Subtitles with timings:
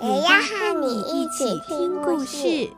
[0.00, 2.70] 也要和你一起听故事。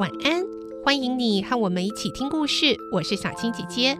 [0.00, 0.44] 晚安，
[0.84, 2.76] 欢迎你和我们一起听故事。
[2.90, 3.96] 我是小青姐姐，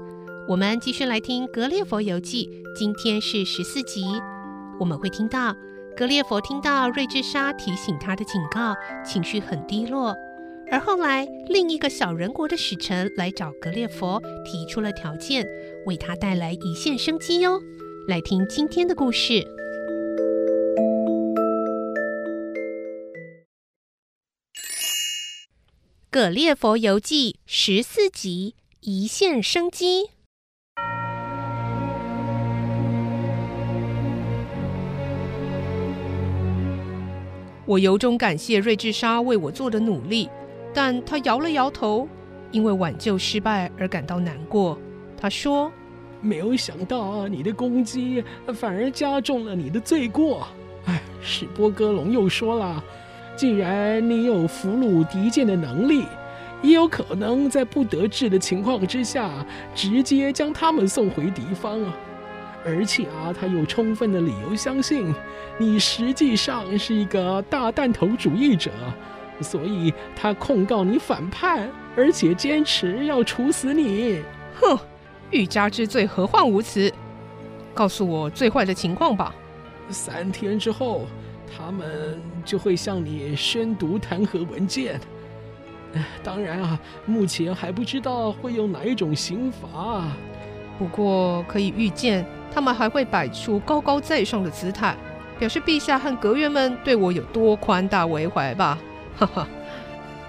[0.49, 4.05] 我们继续来听《格列佛游记》，今天是十四集。
[4.81, 5.55] 我们会听到
[5.97, 10.13] 格列佛听到瑞智莎提醒他的警告，情绪很低落。
[10.69, 15.47] 而后来，另一个小人国的使臣来找格列佛，提出了条件，
[15.87, 17.61] 为他带来一线生机哟。
[18.09, 19.35] 来听今天的故事。
[26.11, 30.11] 《格列佛游记》十四集，一线生机。
[37.67, 40.29] 我由衷感谢瑞智莎为我做的努力，
[40.75, 42.07] 但她摇了摇头，
[42.51, 44.79] 因为挽救失败而感到难过。
[45.17, 45.73] 她说
[46.21, 48.23] ：“没有想到你的攻击
[48.55, 50.47] 反而加重了你的罪过。
[50.85, 52.85] 哎，史波哥龙又说了。”
[53.35, 56.05] 既然你有俘虏敌舰的能力，
[56.63, 59.29] 也有可能在不得志的情况之下，
[59.75, 61.97] 直接将他们送回敌方啊！
[62.65, 65.15] 而且啊，他有充分的理由相信
[65.59, 68.71] 你实际上是一个大弹头主义者，
[69.41, 74.23] 所以他控告你反叛，而且坚持要处死你。
[74.61, 74.79] 哼，
[75.31, 76.93] 欲加之罪，何患无辞？
[77.75, 79.35] 告诉我最坏的情况吧。
[79.91, 81.07] 三天之后。
[81.57, 84.99] 他们就会向你宣读弹劾文件。
[86.21, 90.05] 当然啊，目前还不知道会用哪一种刑罚。
[90.81, 94.97] 不过可以预见，他们还会摆出高高在上的姿态，
[95.41, 98.79] 表示陛下和阁员们对我有多宽大为怀吧。
[99.19, 99.49] 哈哈，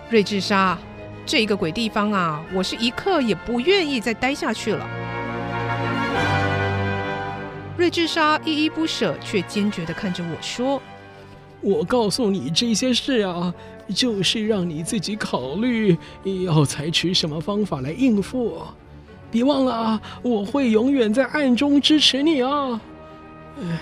[0.09, 0.75] 瑞智莎，
[1.23, 4.87] 这个鬼地方啊，我是一刻也不愿意再待下去了。
[7.77, 10.81] 瑞智莎依依不舍，却坚决地看着我说。
[11.61, 13.53] 我告诉你这些事啊，
[13.93, 15.95] 就是让你自己考虑
[16.45, 18.63] 要采取什么方法来应付。
[19.35, 22.79] 别忘了啊，我会永远在暗中支持你啊。
[23.59, 23.79] 哎，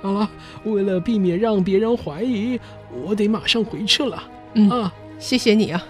[0.00, 0.30] 好了，
[0.64, 2.58] 为了避免让别人怀疑，
[3.04, 4.22] 我得马上回去了。
[4.54, 5.84] 嗯啊，谢谢你啊。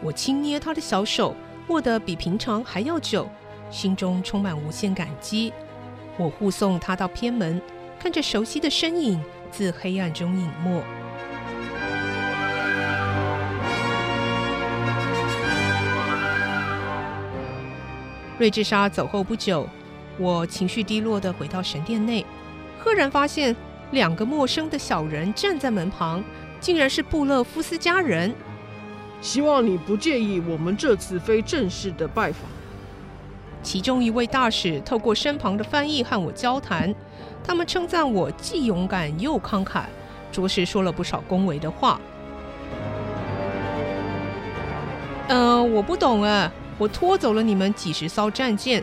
[0.00, 1.34] 我轻捏他的小手，
[1.66, 3.28] 握得比平常还要久，
[3.72, 5.52] 心中充满无限感激。
[6.16, 7.60] 我护送他到偏门，
[7.98, 9.20] 看着熟悉的身影。
[9.50, 10.80] 自黑暗中隐没。
[18.38, 19.66] 瑞智莎走后不久，
[20.18, 22.24] 我情绪低落地回到神殿内，
[22.78, 23.56] 赫然发现
[23.92, 26.22] 两个陌生的小人站在门旁，
[26.60, 28.34] 竟然是布勒夫斯家人。
[29.22, 32.42] 希望你不介意我们这次非正式的拜访。
[33.62, 36.94] 其中一位大使透过身旁的翻译和我交谈。
[37.42, 39.84] 他们称赞我既勇敢又慷慨，
[40.30, 41.98] 着实说了不少恭维的话。
[45.28, 48.82] 嗯、呃，我不懂哎，我拖走了你们几十艘战舰，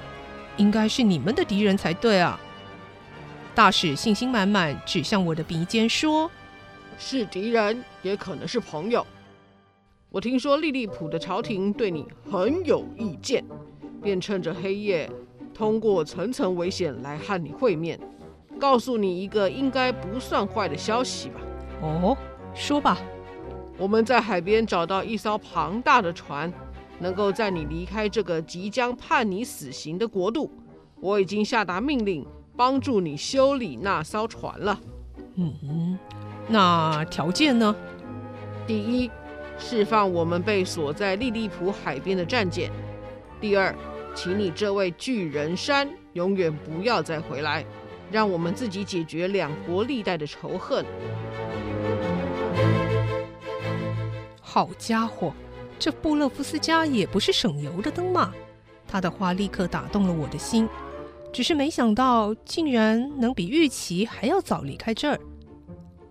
[0.57, 2.39] 应该是你们的敌人才对啊！
[3.53, 6.29] 大使信心满满，指向我的鼻尖说
[6.97, 9.05] ：“是敌人，也可能是朋友。
[10.09, 13.43] 我听说利利浦的朝廷对你很有意见，
[14.01, 15.09] 便趁着黑夜，
[15.53, 17.99] 通过层层危险来和你会面。”
[18.59, 21.41] 告诉你一个应该不算坏的消息吧。
[21.81, 22.15] 哦，
[22.53, 22.97] 说吧。
[23.78, 26.53] 我们在海边找到一艘庞大的船，
[26.99, 30.51] 能够在你离开这个即将判你死刑的国度。
[30.99, 32.25] 我已经下达命令，
[32.55, 34.79] 帮助你修理那艘船了。
[35.35, 35.97] 嗯，
[36.47, 37.75] 那条件呢？
[38.66, 39.11] 第一，
[39.57, 42.72] 释放我们被锁在利利浦海边的战舰。
[43.41, 43.75] 第二，
[44.16, 47.66] 请你这位巨人山永远不要再回来。
[48.11, 50.85] 让我们自己解决两国历代的仇恨。
[54.39, 55.34] 好家伙，
[55.84, 58.32] 这布勒夫斯家也不是省油的灯嘛！
[58.88, 60.66] 他的话立刻打动了我的心，
[61.34, 65.20] 只是没想到竟然能比预期还要早离开这儿。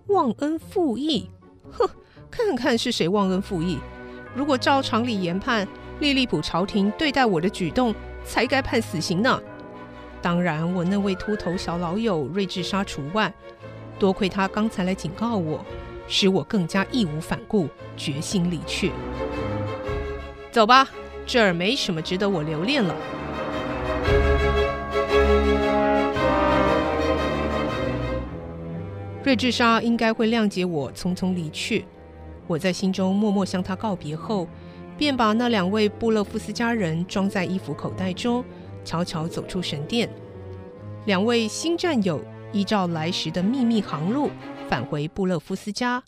[0.08, 1.30] 忘恩负义，
[1.70, 1.88] 哼！
[2.30, 3.78] 看看是谁忘恩负义。
[4.34, 5.66] 如果照常理研判，
[6.00, 7.94] 利利浦朝廷对待我的举动
[8.26, 9.40] 才该判死刑呢。
[10.20, 13.32] 当然，我那位秃头小老友瑞治莎除外。
[13.98, 15.64] 多亏他刚才来警告我，
[16.06, 18.92] 使我更加义无反顾，决心离去。
[20.52, 20.86] 走吧，
[21.24, 22.94] 这儿没什么值得我留恋了。
[29.24, 31.86] 瑞智莎应该会谅解我匆匆离去。
[32.46, 34.46] 我在心中默默向他告别后，
[34.98, 38.44] 便把那两位布勒夫斯家人装在衣服口袋中，
[38.84, 40.10] 悄悄走出神殿。
[41.06, 42.22] 两位新战友
[42.52, 44.30] 依照来时的秘密航路
[44.68, 46.02] 返回布勒夫斯家，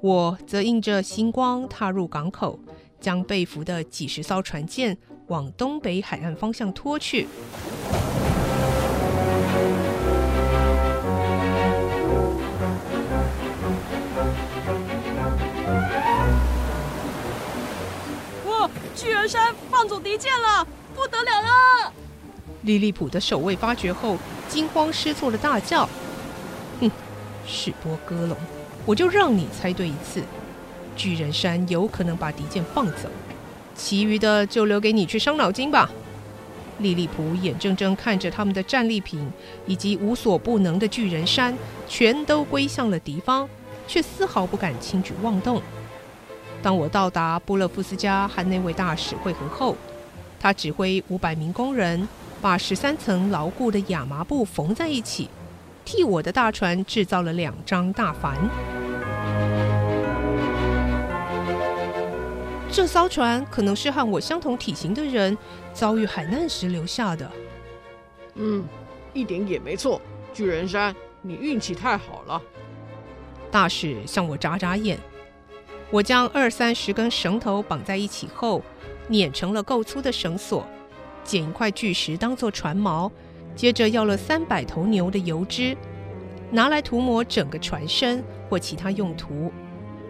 [0.00, 2.58] 我则迎着星光踏入港口，
[3.00, 4.96] 将被俘的几十艘船舰
[5.28, 7.26] 往东北海岸方向拖去。
[18.46, 21.92] 哇巨人山放走敌舰了，不得了了！
[22.62, 24.18] 利利浦的守卫发觉后，
[24.48, 25.88] 惊慌失措的大叫
[26.80, 26.90] ：“哼，
[27.46, 28.36] 史波哥龙，
[28.84, 30.22] 我就让你猜对一次，
[30.98, 33.08] 巨人山有可能把敌舰放走，
[33.74, 35.88] 其余的就留给你去伤脑筋吧。”
[36.80, 39.28] 利利普眼睁睁看着他们的战利品
[39.66, 41.52] 以及无所不能的巨人山
[41.88, 43.48] 全都归向了敌方，
[43.88, 45.60] 却丝毫不敢轻举妄动。
[46.62, 49.76] 当我到达布勒夫斯加和那位大使会合后，
[50.38, 52.06] 他指挥五百名工人
[52.40, 55.28] 把十三层牢固的亚麻布缝在一起，
[55.84, 58.77] 替我的大船制造了两张大帆。
[62.70, 65.36] 这艘船可能是和我相同体型的人
[65.72, 67.30] 遭遇海难时留下的。
[68.34, 68.64] 嗯，
[69.12, 70.00] 一点也没错，
[70.32, 72.40] 巨人山，你运气太好了。
[73.50, 74.98] 大使向我眨眨眼。
[75.90, 78.62] 我将二三十根绳头绑在一起后，
[79.08, 80.66] 捻成了够粗的绳索，
[81.24, 83.10] 捡一块巨石当做船锚，
[83.56, 85.74] 接着要了三百头牛的油脂，
[86.50, 89.50] 拿来涂抹整个船身或其他用途，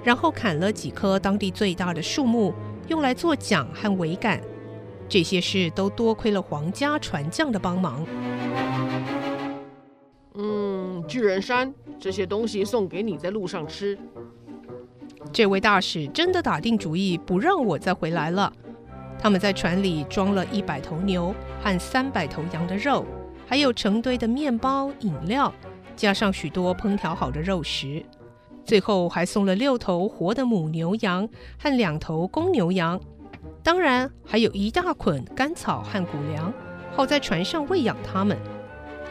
[0.02, 2.54] 然后砍了几棵当地最大的树木，
[2.88, 4.40] 用来做桨和桅杆。
[5.08, 8.06] 这些事都多亏了皇家船匠的帮忙。
[10.34, 13.98] 嗯，巨人山，这些东西送给你在路上吃。
[15.32, 18.52] 这位大使真的打定主意不让我再回来了。
[19.18, 23.04] 他们在船里装了一百头牛和三百头羊的肉，
[23.46, 25.52] 还有成堆的面包、饮料，
[25.96, 28.04] 加上许多烹调好的肉食。
[28.68, 31.26] 最后还送了六头活的母牛羊
[31.58, 33.00] 和两头公牛羊，
[33.62, 36.52] 当然还有一大捆干草和谷粮，
[36.94, 38.36] 好在船上喂养它们。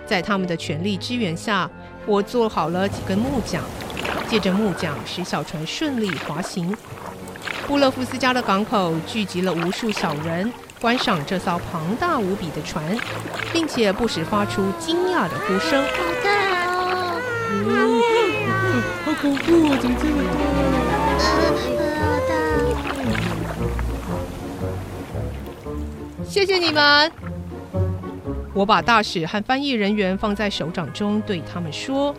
[0.06, 1.68] 在他们的全力支援下，
[2.06, 3.63] 我做好了几根木桨。
[4.30, 6.77] 借着木桨使小船顺利滑行。
[7.65, 12.95] 布勒夫斯家的港口聚集了无数小人，观赏这艘庞大无比的船，
[13.51, 15.81] 并且不时发出惊讶的呼声。
[15.81, 15.89] 好
[16.24, 17.97] 大哦！
[19.19, 19.78] 恐怖啊！
[19.81, 20.22] 怎么这么
[26.14, 26.24] 多？
[26.24, 27.12] 谢谢你们。
[28.54, 32.14] 我把大使和翻译人员放在手掌中，对他们说。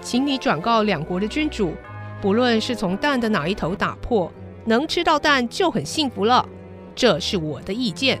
[0.00, 1.74] 请你转告两国的君主，
[2.20, 4.32] 不论是从蛋的哪一头打破，
[4.64, 6.48] 能吃到蛋就很幸福了。
[6.94, 8.20] 这是我的意见。